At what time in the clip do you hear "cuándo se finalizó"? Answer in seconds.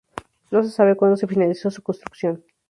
0.95-1.69